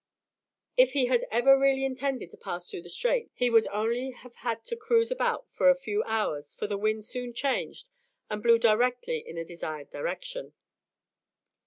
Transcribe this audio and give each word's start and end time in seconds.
If 0.77 0.93
he 0.93 1.05
had 1.05 1.25
ever 1.29 1.55
really 1.59 1.85
intended 1.85 2.31
to 2.31 2.35
pass 2.37 2.67
through 2.67 2.81
the 2.81 2.89
Straits, 2.89 3.29
he 3.35 3.51
would 3.51 3.67
only 3.67 4.09
have 4.09 4.37
had 4.37 4.63
to 4.63 4.75
cruise 4.75 5.11
about 5.11 5.45
for 5.51 5.69
a 5.69 5.75
few 5.75 6.01
hours, 6.05 6.55
for 6.55 6.65
the 6.65 6.75
wind 6.75 7.05
soon 7.05 7.35
changed 7.35 7.87
and 8.27 8.41
blew 8.41 8.57
directly 8.57 9.19
in 9.19 9.35
the 9.35 9.45
desired 9.45 9.91
direction. 9.91 10.53